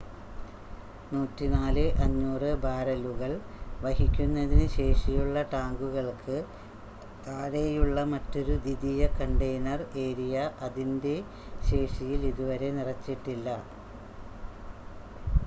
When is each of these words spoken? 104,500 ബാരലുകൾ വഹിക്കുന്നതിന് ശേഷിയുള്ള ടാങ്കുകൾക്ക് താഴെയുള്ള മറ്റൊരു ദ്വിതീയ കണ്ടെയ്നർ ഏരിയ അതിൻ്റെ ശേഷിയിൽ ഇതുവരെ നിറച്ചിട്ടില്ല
104,500 1.11 2.21
ബാരലുകൾ 2.63 3.31
വഹിക്കുന്നതിന് 3.81 4.65
ശേഷിയുള്ള 4.75 5.43
ടാങ്കുകൾക്ക് 5.51 6.37
താഴെയുള്ള 7.25 8.05
മറ്റൊരു 8.13 8.55
ദ്വിതീയ 8.63 9.09
കണ്ടെയ്നർ 9.19 9.83
ഏരിയ 10.05 10.35
അതിൻ്റെ 10.69 11.15
ശേഷിയിൽ 11.69 12.23
ഇതുവരെ 12.31 12.71
നിറച്ചിട്ടില്ല 12.79 13.47